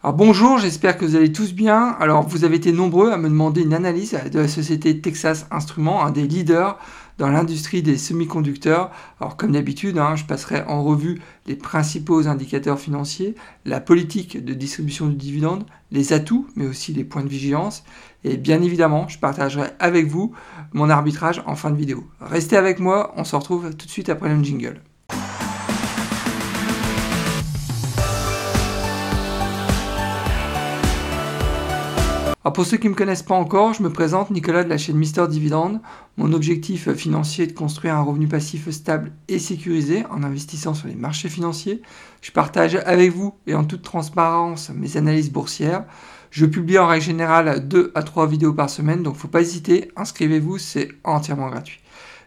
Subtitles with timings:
[0.00, 1.96] Alors bonjour, j'espère que vous allez tous bien.
[1.98, 6.04] Alors vous avez été nombreux à me demander une analyse de la société Texas Instruments,
[6.04, 6.78] un des leaders
[7.18, 8.92] dans l'industrie des semi-conducteurs.
[9.20, 13.34] Alors comme d'habitude, hein, je passerai en revue les principaux indicateurs financiers,
[13.64, 17.82] la politique de distribution du dividende, les atouts, mais aussi les points de vigilance.
[18.22, 20.32] Et bien évidemment, je partagerai avec vous
[20.74, 22.04] mon arbitrage en fin de vidéo.
[22.20, 24.80] Restez avec moi, on se retrouve tout de suite après le jingle.
[32.54, 34.96] Pour ceux qui ne me connaissent pas encore, je me présente Nicolas de la chaîne
[34.96, 35.80] Mister Dividende.
[36.16, 40.88] Mon objectif financier est de construire un revenu passif stable et sécurisé en investissant sur
[40.88, 41.82] les marchés financiers.
[42.22, 45.84] Je partage avec vous et en toute transparence mes analyses boursières.
[46.30, 49.90] Je publie en règle générale 2 à 3 vidéos par semaine, donc faut pas hésiter,
[49.96, 51.80] inscrivez-vous, c'est entièrement gratuit.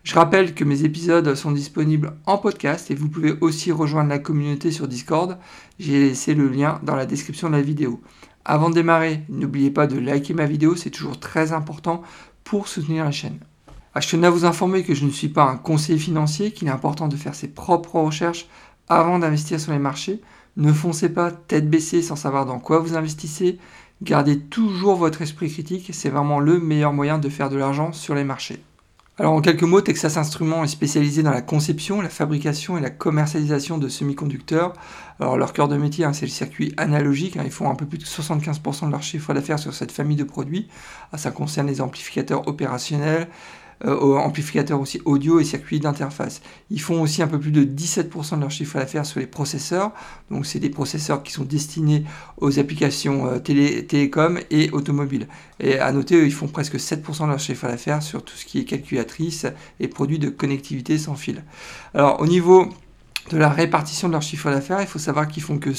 [0.04, 4.18] Je rappelle que mes épisodes sont disponibles en podcast et vous pouvez aussi rejoindre la
[4.18, 5.38] communauté sur Discord.
[5.78, 8.02] J'ai laissé le lien dans la description de la vidéo.
[8.44, 12.02] Avant de démarrer, n'oubliez pas de liker ma vidéo, c'est toujours très important
[12.44, 13.40] pour soutenir la chaîne.
[13.94, 16.68] Ah, je tenais à vous informer que je ne suis pas un conseiller financier, qu'il
[16.68, 18.48] est important de faire ses propres recherches
[18.90, 20.22] avant d'investir sur les marchés.
[20.58, 23.60] Ne foncez pas tête baissée sans savoir dans quoi vous investissez.
[24.02, 28.16] Gardez toujours votre esprit critique, c'est vraiment le meilleur moyen de faire de l'argent sur
[28.16, 28.64] les marchés.
[29.22, 32.90] Alors en quelques mots, Texas Instruments est spécialisé dans la conception, la fabrication et la
[32.90, 34.74] commercialisation de semi-conducteurs.
[35.20, 37.38] Alors leur cœur de métier, hein, c'est le circuit analogique.
[37.38, 37.44] Hein.
[37.46, 40.24] ils font un peu plus de 75% de leur chiffre d'affaires sur cette famille de
[40.24, 40.70] produits.
[41.12, 43.28] Ah, ça concerne les amplificateurs opérationnels,
[43.86, 46.42] euh, amplificateurs aussi audio et circuits d'interface.
[46.70, 49.92] Ils font aussi un peu plus de 17% de leur chiffre d'affaires sur les processeurs.
[50.30, 52.04] Donc c'est des processeurs qui sont destinés
[52.38, 55.28] aux applications euh, télé, télécom et automobiles.
[55.60, 58.60] Et à noter, ils font presque 7% de leur chiffre d'affaires sur tout ce qui
[58.60, 59.48] est calculatrice
[59.80, 61.44] et produits de connectivité sans fil.
[61.94, 62.70] Alors au niveau
[63.30, 65.70] de la répartition de leur chiffre d'affaires, il faut savoir qu'ils font que,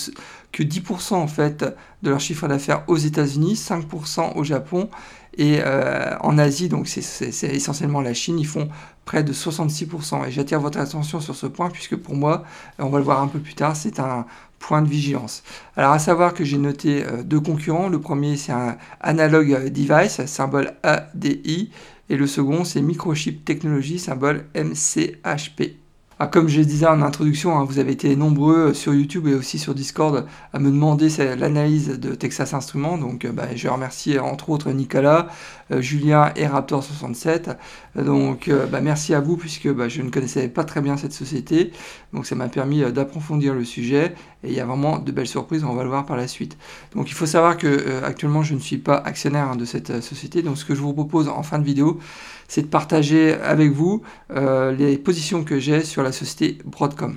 [0.52, 1.64] que 10% en fait
[2.02, 4.88] de leur chiffre d'affaires aux États-Unis, 5% au Japon
[5.36, 8.68] et euh, en Asie, donc c'est essentiellement la Chine, ils font
[9.04, 10.26] près de 66%.
[10.26, 12.44] Et j'attire votre attention sur ce point puisque pour moi,
[12.78, 14.26] on va le voir un peu plus tard, c'est un
[14.58, 15.42] point de vigilance.
[15.76, 17.88] Alors à savoir que j'ai noté euh, deux concurrents.
[17.88, 21.70] Le premier c'est un Analog Device, symbole ADI,
[22.10, 25.81] et le second c'est Microchip Technology, symbole MCHP.
[26.24, 29.34] Ah, comme je disais en introduction, hein, vous avez été nombreux euh, sur YouTube et
[29.34, 32.96] aussi sur Discord à me demander l'analyse de Texas Instruments.
[32.96, 35.26] Donc euh, bah, je remercie entre autres Nicolas,
[35.72, 37.56] euh, Julien et Raptor67.
[37.96, 41.72] Donc bah, merci à vous puisque bah, je ne connaissais pas très bien cette société.
[42.12, 45.64] Donc ça m'a permis d'approfondir le sujet et il y a vraiment de belles surprises,
[45.64, 46.56] on va le voir par la suite.
[46.94, 50.42] Donc il faut savoir que actuellement je ne suis pas actionnaire hein, de cette société.
[50.42, 51.98] Donc ce que je vous propose en fin de vidéo,
[52.48, 57.16] c'est de partager avec vous euh, les positions que j'ai sur la société Broadcom.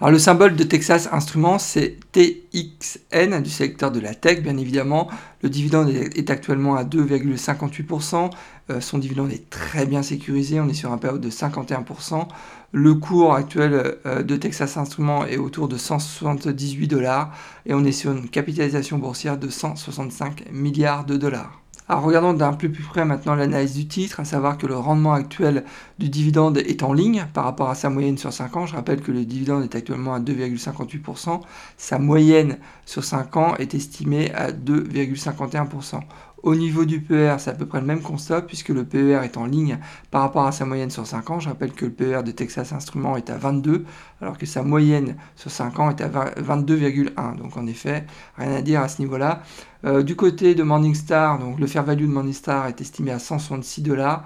[0.00, 5.08] Alors le symbole de Texas Instruments, c'est TXN du secteur de la tech, bien évidemment.
[5.42, 8.30] Le dividende est actuellement à 2,58%.
[8.70, 12.26] Euh, son dividende est très bien sécurisé, on est sur un période de 51%.
[12.72, 17.32] Le cours actuel euh, de Texas Instruments est autour de 178 dollars
[17.64, 21.63] et on est sur une capitalisation boursière de 165 milliards de dollars.
[21.86, 25.64] Alors regardons d'un plus près maintenant l'analyse du titre, à savoir que le rendement actuel
[25.98, 28.64] du dividende est en ligne par rapport à sa moyenne sur 5 ans.
[28.64, 31.42] Je rappelle que le dividende est actuellement à 2,58%.
[31.76, 32.56] Sa moyenne
[32.86, 36.00] sur 5 ans est estimée à 2,51%.
[36.44, 39.38] Au niveau du PER, c'est à peu près le même constat puisque le PER est
[39.38, 39.78] en ligne
[40.10, 41.40] par rapport à sa moyenne sur 5 ans.
[41.40, 43.86] Je rappelle que le PER de Texas Instruments est à 22
[44.20, 47.38] alors que sa moyenne sur 5 ans est à 22,1.
[47.38, 48.04] Donc en effet,
[48.36, 49.42] rien à dire à ce niveau-là.
[49.86, 54.24] Euh, du côté de Morningstar, le fair value de Morningstar est estimé à 166 dollars.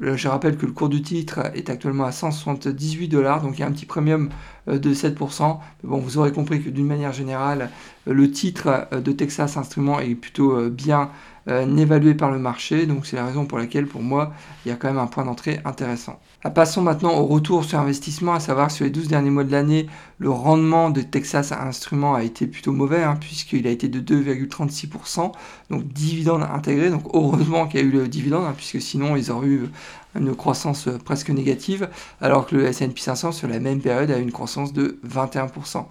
[0.00, 3.64] Je rappelle que le cours du titre est actuellement à 178 dollars, donc il y
[3.64, 4.30] a un petit premium
[4.66, 5.58] euh, de 7%.
[5.84, 7.70] bon, vous aurez compris que d'une manière générale,
[8.08, 11.10] euh, le titre de Texas Instruments est plutôt bien
[11.50, 14.32] évalué par le marché, donc c'est la raison pour laquelle pour moi
[14.64, 16.20] il y a quand même un point d'entrée intéressant.
[16.42, 19.52] Ah, passons maintenant au retour sur investissement, à savoir sur les 12 derniers mois de
[19.52, 24.00] l'année, le rendement de Texas Instruments a été plutôt mauvais, hein, puisqu'il a été de
[24.00, 25.32] 2,36%,
[25.70, 29.30] donc dividende intégré, donc heureusement qu'il y a eu le dividende, hein, puisque sinon ils
[29.30, 29.68] auraient eu
[30.18, 31.88] une croissance presque négative,
[32.20, 35.84] alors que le S&P 500 sur la même période a eu une croissance de 21%.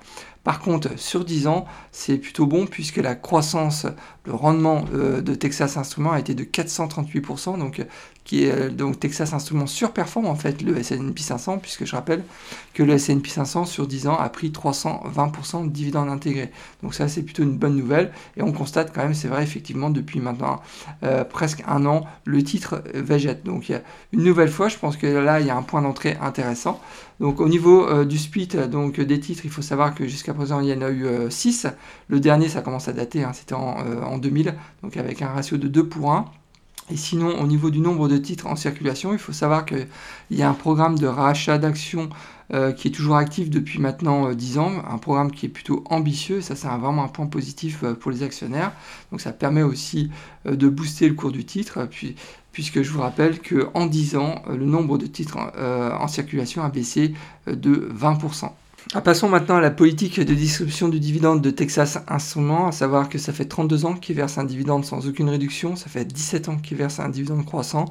[0.43, 3.85] Par contre, sur 10 ans, c'est plutôt bon puisque la croissance,
[4.25, 7.85] le rendement euh, de Texas Instruments a été de 438%, donc,
[8.29, 12.23] qui est, euh, donc Texas Instruments surperforme en fait le S&P 500, puisque je rappelle
[12.75, 16.51] que le S&P 500 sur 10 ans a pris 320% de dividendes intégrés.
[16.83, 18.11] Donc ça, c'est plutôt une bonne nouvelle.
[18.37, 20.61] Et on constate quand même, c'est vrai, effectivement, depuis maintenant
[21.01, 23.43] euh, presque un an, le titre végète.
[23.43, 23.73] Donc
[24.13, 26.79] une nouvelle fois, je pense que là, il y a un point d'entrée intéressant.
[27.19, 30.69] Donc au niveau du split donc, des titres, il faut savoir que jusqu'à présent, il
[30.69, 31.65] y en a eu 6.
[32.09, 34.53] Le dernier, ça commence à dater, hein, c'était en, en 2000,
[34.83, 36.25] donc avec un ratio de 2 pour 1.
[36.91, 39.87] Et sinon, au niveau du nombre de titres en circulation, il faut savoir qu'il
[40.31, 42.09] y a un programme de rachat d'actions
[42.51, 45.83] euh, qui est toujours actif depuis maintenant 10 euh, ans, un programme qui est plutôt
[45.87, 48.71] ambitieux, ça c'est vraiment un point positif euh, pour les actionnaires.
[49.11, 50.09] Donc ça permet aussi
[50.45, 51.87] de booster le cours du titre,
[52.51, 57.13] puisque je vous rappelle qu'en 10 ans, le nombre de titres en circulation a baissé
[57.45, 58.51] de 20%.
[58.95, 63.07] Ah, passons maintenant à la politique de distribution du dividende de Texas Instruments, à savoir
[63.07, 66.49] que ça fait 32 ans qu'ils versent un dividende sans aucune réduction, ça fait 17
[66.49, 67.85] ans qu'ils versent un dividende croissant.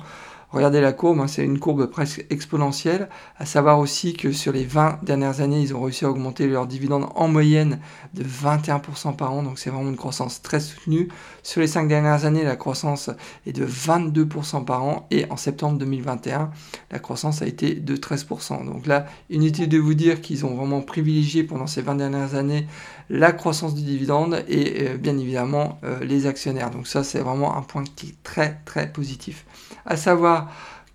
[0.50, 3.10] Regardez la courbe, hein, c'est une courbe presque exponentielle.
[3.36, 6.66] À savoir aussi que sur les 20 dernières années, ils ont réussi à augmenter leur
[6.66, 7.80] dividende en moyenne
[8.14, 9.42] de 21% par an.
[9.42, 11.08] Donc c'est vraiment une croissance très soutenue.
[11.42, 13.10] Sur les 5 dernières années, la croissance
[13.46, 15.06] est de 22% par an.
[15.10, 16.50] Et en septembre 2021,
[16.92, 18.64] la croissance a été de 13%.
[18.64, 22.66] Donc là, inutile de vous dire qu'ils ont vraiment privilégié pendant ces 20 dernières années
[23.10, 26.70] la croissance du dividende et euh, bien évidemment euh, les actionnaires.
[26.70, 29.44] Donc ça, c'est vraiment un point qui est très très positif.
[29.86, 30.37] À savoir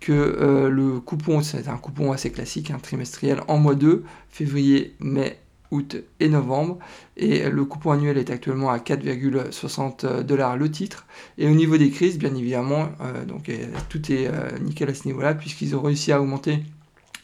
[0.00, 4.94] que euh, le coupon, c'est un coupon assez classique, un trimestriel en mois 2, février,
[5.00, 5.38] mai,
[5.70, 6.78] août et novembre.
[7.16, 11.06] Et le coupon annuel est actuellement à 4,60 dollars le titre.
[11.38, 12.90] Et au niveau des crises, bien évidemment,
[13.26, 13.50] donc
[13.88, 14.30] tout est
[14.60, 16.62] nickel à ce niveau-là, puisqu'ils ont réussi à augmenter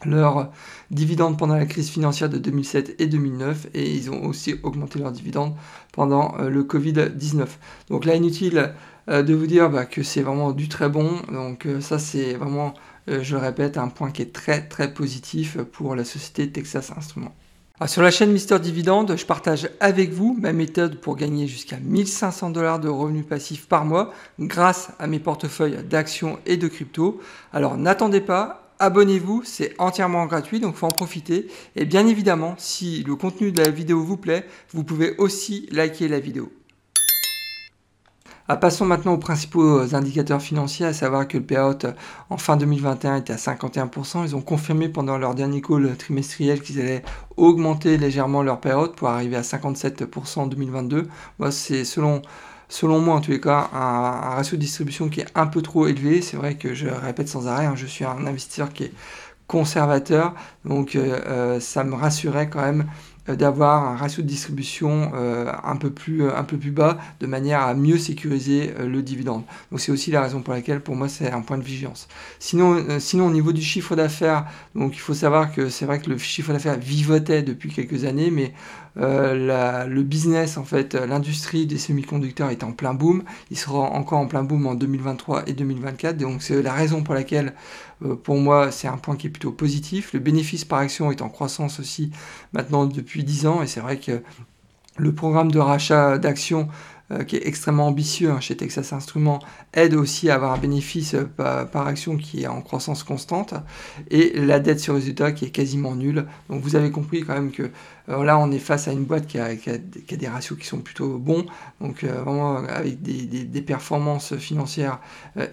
[0.05, 0.50] leurs
[0.90, 5.12] dividendes pendant la crise financière de 2007 et 2009 et ils ont aussi augmenté leurs
[5.12, 5.55] dividendes
[5.93, 7.46] pendant euh, le Covid-19.
[7.88, 8.69] Donc là, inutile euh,
[9.08, 11.20] de vous dire bah, que c'est vraiment du très bon.
[11.32, 12.75] Donc euh, ça, c'est vraiment,
[13.08, 17.35] je le répète, un point qui est très très positif pour la société Texas Instruments.
[17.87, 22.50] sur la chaîne Mister Dividende, je partage avec vous ma méthode pour gagner jusqu'à 1500
[22.50, 27.20] dollars de revenus passifs par mois grâce à mes portefeuilles d'actions et de crypto.
[27.52, 31.47] Alors n'attendez pas, abonnez-vous, c'est entièrement gratuit, donc faut en profiter.
[31.76, 36.08] Et bien évidemment, si le contenu de la vidéo vous plaît, vous pouvez aussi liker
[36.08, 36.50] la vidéo.
[38.52, 41.87] Ah, passons maintenant aux principaux indicateurs financiers, à savoir que le payout
[42.31, 44.25] en fin 2021 était à 51%.
[44.25, 47.05] Ils ont confirmé pendant leur dernier call trimestriel qu'ils allaient
[47.37, 51.06] augmenter légèrement leur payout pour arriver à 57% en 2022.
[51.38, 52.23] Moi, c'est selon
[52.82, 56.20] moi en tous les cas, un, ratio de distribution qui est un peu trop élevé.
[56.20, 58.93] C'est vrai que je répète sans arrêt, hein, je suis un investisseur qui est
[59.50, 60.32] conservateur,
[60.64, 65.52] donc euh, euh, ça me rassurait quand même euh, d'avoir un ratio de distribution euh,
[65.64, 69.42] un, peu plus, euh, un peu plus bas de manière à mieux sécuriser le dividende.
[69.70, 72.08] Donc c'est aussi la raison pour laquelle pour moi c'est un point de vigilance.
[72.38, 72.76] Sinon,
[73.26, 76.78] au niveau du chiffre d'affaires, il faut savoir que c'est vrai que le chiffre d'affaires
[76.78, 78.52] vivotait depuis quelques années, mais
[78.96, 83.22] le business en fait, l'industrie des semi-conducteurs est en plein boom.
[83.50, 86.16] Il sera encore en plein boom en 2023 et 2024.
[86.16, 87.54] Donc c'est la raison pour laquelle
[88.22, 90.12] pour moi c'est un point qui est plutôt positif.
[90.12, 92.10] Le bénéfice par action est en croissance aussi
[92.52, 94.22] maintenant depuis depuis 10 ans et c'est vrai que
[94.96, 96.69] le programme de rachat d'actions
[97.12, 99.40] euh, qui est extrêmement ambitieux hein, chez Texas Instruments
[99.72, 103.54] aide aussi à avoir un bénéfice euh, par, action qui est en croissance constante
[104.12, 106.26] et la dette sur résultat qui est quasiment nulle.
[106.48, 107.70] Donc vous avez compris quand même que
[108.10, 111.18] euh, là on est face à une boîte qui a, des ratios qui sont plutôt
[111.18, 111.46] bons,
[111.80, 115.00] donc vraiment avec des, performances financières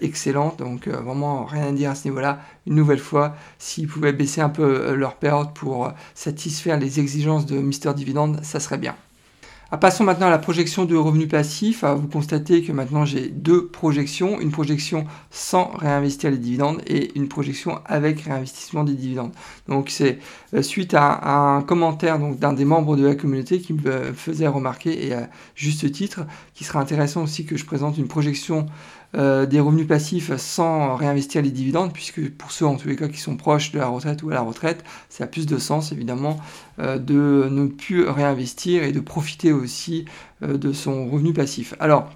[0.01, 2.39] excellentes, donc vraiment rien à dire à ce niveau-là.
[2.67, 7.57] Une nouvelle fois, s'ils pouvaient baisser un peu leur période pour satisfaire les exigences de
[7.59, 8.95] Mister Dividend, ça serait bien.
[9.69, 11.83] Ah, passons maintenant à la projection de revenus passifs.
[11.83, 17.11] Ah, vous constatez que maintenant j'ai deux projections, une projection sans réinvestir les dividendes et
[17.17, 19.33] une projection avec réinvestissement des dividendes.
[19.67, 20.19] Donc c'est
[20.53, 25.05] euh, suite à, un commentaire d'un des membres de la communauté qui me faisait remarquer
[25.05, 26.21] et à juste titre
[26.53, 28.67] qu'il sera intéressant aussi que je présente une projection
[29.15, 33.07] euh, des revenus passifs sans réinvestir les dividendes, puisque pour ceux en tous les cas
[33.07, 35.91] qui sont proches de la retraite ou à la retraite, ça a plus de sens
[35.91, 36.37] évidemment
[36.79, 40.05] euh, de ne plus réinvestir et de profiter aussi
[40.43, 41.73] euh, de son revenu passif.
[41.79, 42.09] Alors,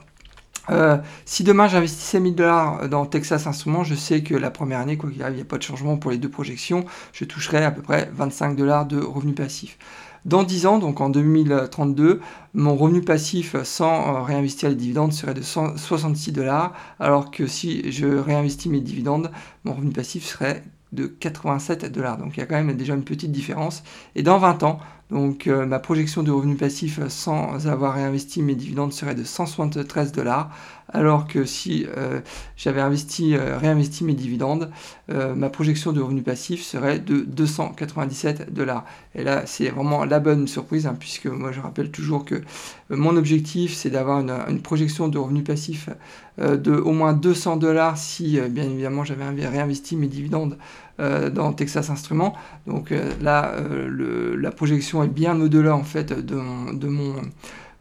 [1.26, 5.10] si demain j'investissais 1000 dollars dans Texas Instruments, je sais que la première année, quoi
[5.10, 7.72] qu'il arrive, il n'y a pas de changement pour les deux projections, je toucherai à
[7.72, 9.78] peu près 25 dollars de revenus passifs.
[10.24, 12.22] Dans 10 ans, donc en 2032,
[12.54, 17.92] mon revenu passif sans euh, réinvestir les dividendes serait de 66 dollars, alors que si
[17.92, 19.32] je réinvestis mes dividendes,
[19.63, 22.18] mon revenu passif serait de 87 dollars.
[22.18, 23.84] Donc il y a quand même déjà une petite différence.
[24.16, 24.80] Et dans 20 ans,
[25.12, 30.13] donc euh, ma projection de revenu passif sans avoir réinvesti mes dividendes serait de 173
[30.13, 30.50] dollars,
[30.88, 32.22] alors que si euh,
[32.56, 34.72] j'avais investi, euh, réinvesti mes dividendes,
[35.36, 38.86] ma projection de revenu passif serait de 297 dollars.
[39.13, 42.36] Et là, c'est vraiment la bonne surprise, hein, puisque moi je rappelle toujours que
[42.89, 45.89] mon objectif c'est d'avoir une, projection de revenu passif
[46.38, 50.58] de au moins 200 dollars si bien évidemment j'avais réinvesti mes dividendes
[51.34, 52.36] dans Texas Instruments.
[52.67, 53.55] Donc là,
[54.38, 57.22] la projection est bien au-delà en fait de mon,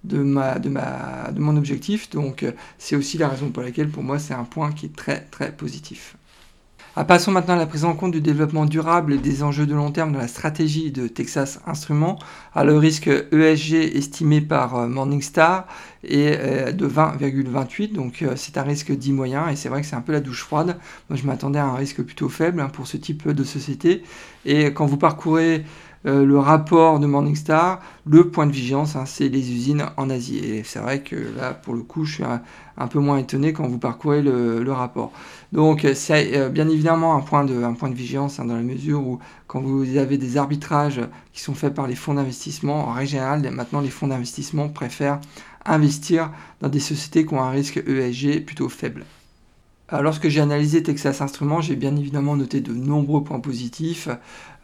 [0.04, 2.10] de mon objectif.
[2.10, 2.44] Donc
[2.78, 5.52] c'est aussi la raison pour laquelle pour moi c'est un point qui est très très
[5.52, 6.16] positif.
[6.97, 9.76] Ah, passons maintenant à la prise en compte du développement durable et des enjeux de
[9.76, 12.18] long terme dans la stratégie de Texas Instruments.
[12.52, 15.68] Ah, le risque ESG estimé par euh, Morningstar
[16.02, 19.87] est euh, de 20,28, donc euh, c'est un risque dit moyen et c'est vrai que
[19.87, 20.78] c'est un peu la douche froide.
[21.09, 24.02] Moi je m'attendais à un risque plutôt faible hein, pour ce type de société.
[24.44, 25.64] Et quand vous parcourez
[26.07, 30.38] euh, le rapport de Morningstar, le point de vigilance, hein, c'est les usines en Asie.
[30.38, 33.66] Et c'est vrai que là, pour le coup, je suis un, peu moins étonné quand
[33.69, 35.12] vous parcourez le, rapport.
[35.52, 39.61] Donc, c'est euh, bien évidemment un point de, vigilance hein, dans la mesure où, quand
[39.61, 41.02] vous avez des arbitrages
[41.33, 45.21] qui sont faits par les fonds d'investissement, en règle maintenant, les fonds d'investissement préfèrent
[45.66, 46.30] investir
[46.61, 49.04] dans des sociétés qui ont un risque ESG plutôt faible.
[49.92, 54.09] Euh, lorsque j'ai analysé Texas Instruments, j'ai bien évidemment noté de nombreux points positifs.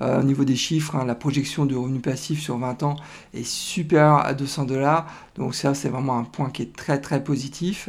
[0.01, 2.97] Euh, au niveau des chiffres, hein, la projection de revenus passifs sur 20 ans
[3.35, 5.07] est supérieure à 200 dollars.
[5.37, 7.89] Donc ça, c'est vraiment un point qui est très très positif.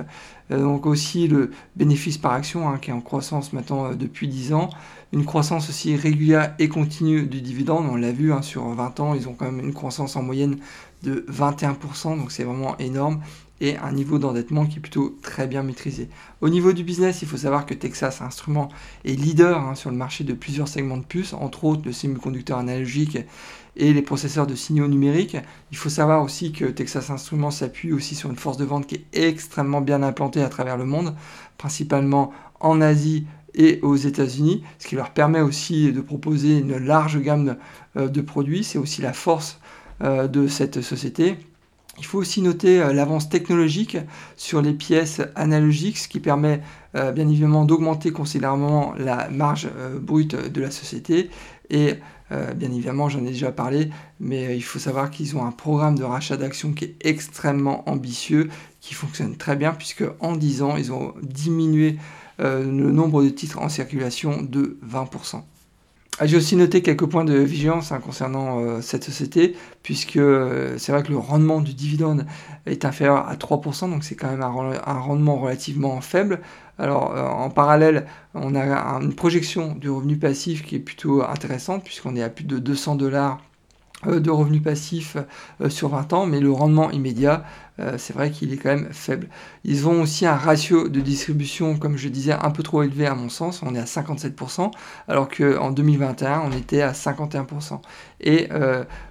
[0.51, 4.53] Euh, donc aussi le bénéfice par action hein, qui est en croissance maintenant depuis 10
[4.53, 4.69] ans.
[5.13, 7.85] Une croissance aussi régulière et continue du dividende.
[7.89, 10.57] On l'a vu hein, sur 20 ans, ils ont quand même une croissance en moyenne
[11.03, 12.17] de 21%.
[12.17, 13.21] Donc c'est vraiment énorme
[13.61, 16.09] et un niveau d'endettement qui est plutôt très bien maîtrisé.
[16.41, 18.69] Au niveau du business, il faut savoir que Texas Instruments
[19.05, 22.57] est leader hein, sur le marché de plusieurs segments de puces, entre autres le semi-conducteur
[22.59, 23.17] analogique
[23.75, 25.37] et les processeurs de signaux numériques.
[25.71, 28.95] Il faut savoir aussi que Texas Instruments s'appuie aussi sur une force de vente qui
[28.95, 31.15] est extrêmement bien implantée à travers le monde,
[31.57, 37.19] principalement en Asie et aux États-Unis, ce qui leur permet aussi de proposer une large
[37.19, 37.57] gamme
[37.95, 38.63] de, euh, produits.
[38.63, 39.59] C'est aussi la force
[40.03, 41.37] euh, de cette société.
[41.99, 43.97] Il faut aussi noter euh, l'avance technologique
[44.35, 46.61] sur les pièces analogiques, ce qui permet
[46.95, 51.29] euh, bien évidemment d'augmenter considérablement la marge euh, brute de la société.
[51.69, 51.95] Et
[52.57, 53.89] bien évidemment, j'en ai déjà parlé,
[54.19, 58.49] mais il faut savoir qu'ils ont un programme de rachat d'actions qui est extrêmement ambitieux,
[58.81, 61.97] qui fonctionne très bien, puisque en 10 ans, ils ont diminué
[62.39, 65.41] le nombre de titres en circulation de 20%.
[66.19, 70.75] Ah, j'ai aussi noté quelques points de vigilance hein, concernant euh, cette société, puisque euh,
[70.79, 72.25] c'est vrai que le rendement du dividende
[72.65, 76.41] est inférieur à 3%, donc c'est quand même un, rendement relativement faible.
[76.79, 78.63] Alors euh, en parallèle, on a
[78.99, 82.95] une projection du revenu passif qui est plutôt intéressante, puisqu'on est à plus de 200
[82.95, 83.39] dollars
[84.07, 85.17] de revenus passifs
[85.69, 87.43] sur 20 ans, mais le rendement immédiat,
[87.79, 89.27] euh, c'est vrai qu'il est quand même faible.
[89.63, 93.15] Ils ont aussi un ratio de distribution, comme je disais, un peu trop élevé à
[93.15, 94.71] mon sens, on est à 57%,
[95.07, 97.81] alors qu'en 2021, on était à 51%.
[98.21, 98.49] Et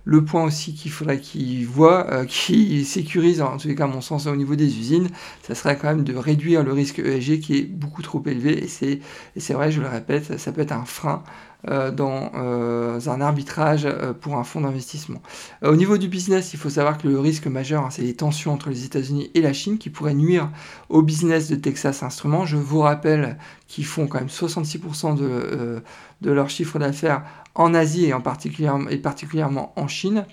[0.05, 4.01] le point aussi qu'il faudrait qu'ils voient, qui sécurise, en tous les cas à mon
[4.01, 5.09] sens, au niveau des usines,
[5.43, 8.69] ça serait quand même de réduire le risque ESG qui est beaucoup trop élevé, et
[8.69, 11.23] c'est vrai, je le répète, ça peut être un frein
[11.69, 15.21] euh, dans euh, un arbitrage euh, pour un fonds d'investissement.
[15.63, 18.56] au niveau du business, il faut savoir que le risque majeur, hein, c'est les tensions
[18.57, 20.51] entre les États-Unis et la Chine qui pourraient nuire
[20.89, 22.45] au business de Texas Instruments.
[22.45, 25.83] Je vous rappelle qu'ils font quand même 66% de,
[26.21, 27.23] de leur chiffre d'affaires
[27.55, 30.27] en Asie et, en particulièrement, et particulièrement en Chine.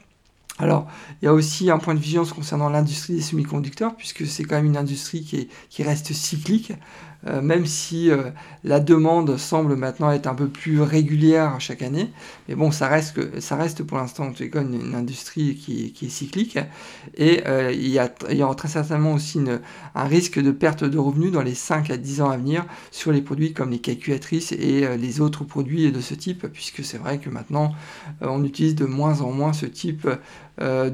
[0.59, 0.87] Alors,
[1.21, 4.55] il y a aussi un point de vigilance concernant l'industrie des semi-conducteurs, puisque c'est quand
[4.55, 6.73] même une industrie qui, qui reste cyclique.
[7.27, 8.31] Euh, même si euh,
[8.65, 12.11] la demande semble maintenant être un peu plus régulière chaque année.
[12.47, 16.59] Mais bon, ça reste, pour l'instant en tout cas une, industrie qui, est cyclique.
[17.15, 18.11] Et euh, il, y a,
[18.41, 19.39] aura très certainement aussi
[19.95, 23.11] un risque de perte de revenus dans les 5 à 10 ans à venir sur
[23.11, 27.19] les produits comme les calculatrices et les autres produits de ce type, puisque c'est vrai
[27.19, 27.73] que maintenant
[28.21, 30.07] on utilise de moins en moins ce type
[30.57, 30.89] bah,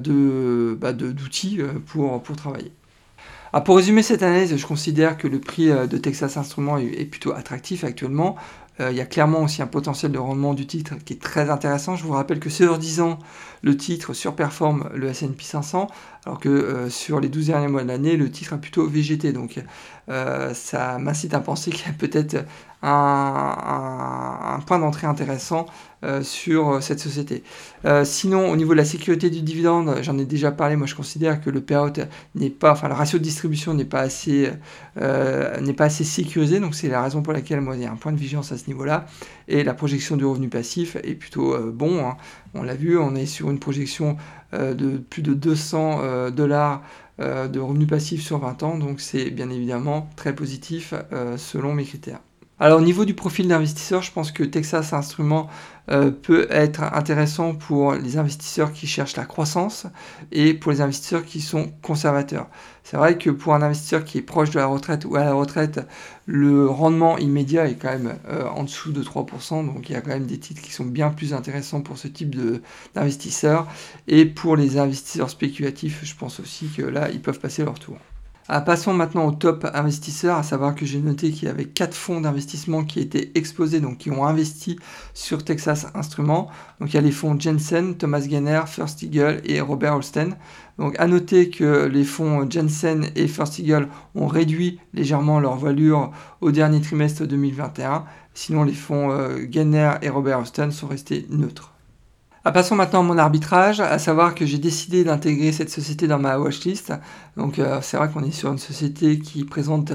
[0.93, 2.71] d'outils pour, pour travailler.
[3.51, 7.05] Ah, pour résumer cette analyse, je considère que le prix euh, de Texas Instruments est,
[7.05, 8.35] plutôt attractif actuellement.
[8.79, 11.49] Euh, il y a clairement aussi un potentiel de rendement du titre qui est très
[11.49, 11.95] intéressant.
[11.95, 13.17] Je vous rappelle que sur 10 ans,
[13.63, 15.87] le titre surperforme le S&P 500,
[16.25, 19.31] alors que euh, sur les 12 derniers mois de l'année, le titre a plutôt végété.
[19.33, 19.61] Donc
[20.53, 22.37] ça m'incite à penser qu'il y a peut-être
[22.81, 25.65] un, point d'entrée intéressant
[26.03, 27.43] euh, sur euh, cette société.
[27.85, 30.95] Euh, sinon, au niveau de la sécurité du dividende, j'en ai déjà parlé, moi je
[30.95, 31.91] considère que le payout
[32.35, 34.51] n'est pas, enfin le ratio de distribution n'est pas assez,
[34.95, 38.51] n'est sécurisé, donc c'est la raison pour laquelle moi il a un point de vigilance
[38.51, 39.07] à ce niveau-là.
[39.47, 42.05] Et la projection du revenu passif est plutôt bon.
[42.05, 42.17] Hein.
[42.53, 44.17] On l'a vu, on est sur une projection
[44.53, 46.81] de plus de 200 dollars
[47.19, 50.93] de revenus passifs sur 20 ans, donc c'est bien évidemment très positif
[51.37, 52.19] selon mes critères.
[52.61, 55.47] Alors au niveau du profil d'investisseur, je pense que Texas Instruments
[55.89, 59.87] euh, peut être intéressant pour les investisseurs qui cherchent la croissance
[60.33, 62.47] et pour les investisseurs qui sont conservateurs.
[62.83, 65.33] C'est vrai que pour un investisseur qui est proche de la retraite ou à la
[65.33, 65.79] retraite,
[66.25, 70.01] le rendement immédiat est quand même euh, en dessous de 3%, donc il y a
[70.01, 72.35] quand même des titres qui sont bien plus intéressants pour ce type
[72.93, 73.67] d'investisseurs.
[74.09, 77.97] Et pour les investisseurs spéculatifs, je pense aussi que là, ils peuvent passer leur tour.
[78.51, 81.93] Ah, passons maintenant au top investisseurs, à savoir que j'ai noté qu'il y avait quatre
[81.93, 84.79] fonds d'investissement qui étaient exposés, donc qui ont investi
[85.13, 86.49] sur Texas Instruments.
[86.79, 90.35] Donc il y a les fonds Jensen, Thomas Gainer, First Eagle et Robert Holsten.
[90.79, 96.09] Donc à noter que les fonds Jensen et First Eagle ont réduit légèrement leur voilure
[96.41, 98.05] au dernier trimestre 2021.
[98.33, 101.75] Sinon les fonds euh, Gainer et Robert Holsten sont restés neutres.
[102.49, 106.17] Ah, passons maintenant à mon arbitrage, à savoir que j'ai décidé d'intégrer cette société dans
[106.17, 106.91] ma watchlist.
[107.37, 109.93] Donc euh, c'est vrai qu'on est sur une société qui présente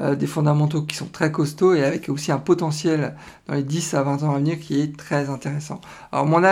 [0.00, 3.14] euh, des fondamentaux qui sont très costauds et avec aussi un potentiel
[3.48, 5.82] dans les 10 à 20 ans à venir qui est très intéressant.
[6.10, 6.42] Alors mon,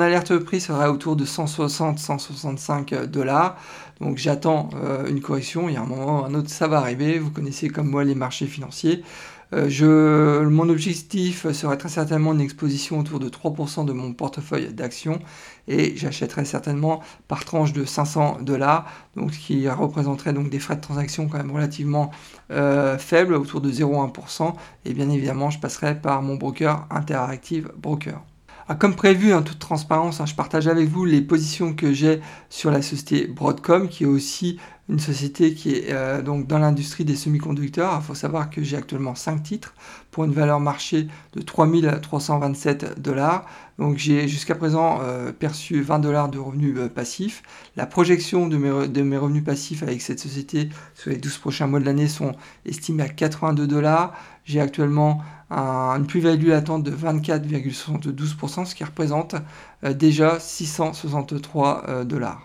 [0.00, 3.56] alerte prix sera autour de 160-165 dollars.
[4.00, 7.20] Donc j'attends euh, une correction, il y a un moment un autre ça va arriver,
[7.20, 9.04] vous connaissez comme moi les marchés financiers.
[9.52, 15.20] Euh, mon objectif serait très certainement une exposition autour de 3% de mon portefeuille d'actions
[15.68, 18.86] et j'achèterais certainement par tranche de 500 dollars,
[19.16, 22.10] ce qui représenterait donc des frais de transaction quand même relativement
[22.50, 24.54] euh, faibles, autour de 0,1%.
[24.84, 28.20] Et bien évidemment, je passerai par mon broker Interactive Broker.
[28.68, 32.20] Ah, comme prévu, en toute transparence, hein, je partage avec vous les positions que j'ai
[32.50, 37.04] sur la société Broadcom, qui est aussi une société qui est euh, donc dans l'industrie
[37.04, 37.98] des semi-conducteurs.
[38.00, 39.74] Il faut savoir que j'ai actuellement 5 titres
[40.10, 43.46] pour une valeur marché de 3327 dollars.
[43.78, 47.42] Donc j'ai jusqu'à présent euh, perçu 20 dollars de revenus euh, passifs.
[47.76, 51.84] La projection de mes, revenus passifs avec cette société sur les 12 prochains mois de
[51.84, 52.32] l'année sont
[52.64, 54.14] estimés à 82 dollars.
[54.44, 59.36] J'ai actuellement une plus-value latente de 24,72%, ce qui représente
[59.82, 62.42] déjà 663 euh, dollars.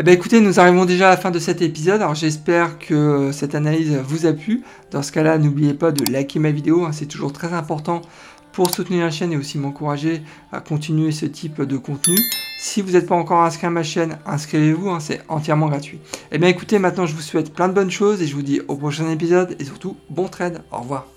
[0.00, 3.30] Eh bien écoutez, nous arrivons déjà à la fin de cet épisode, alors j'espère que
[3.30, 4.64] cette analyse vous a plu.
[4.90, 8.02] Dans ce cas-là, n'oubliez pas de liker ma vidéo, hein, c'est toujours très important
[8.50, 12.18] pour soutenir la chaîne et aussi m'encourager à continuer ce type de contenu.
[12.58, 16.00] Si vous n'êtes pas encore inscrit à ma chaîne, inscrivez-vous, hein, c'est entièrement gratuit.
[16.32, 18.60] Eh bien écoutez, maintenant je vous souhaite plein de bonnes choses et je vous dis
[18.66, 20.62] au prochain épisode et surtout bon trade.
[20.72, 21.13] Au revoir.